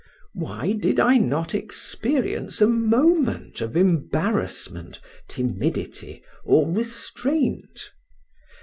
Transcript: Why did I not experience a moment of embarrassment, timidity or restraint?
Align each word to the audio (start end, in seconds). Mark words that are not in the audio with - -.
Why 0.33 0.71
did 0.71 0.99
I 0.99 1.17
not 1.17 1.53
experience 1.53 2.59
a 2.59 2.65
moment 2.65 3.61
of 3.61 3.77
embarrassment, 3.77 4.99
timidity 5.27 6.23
or 6.43 6.67
restraint? 6.71 7.91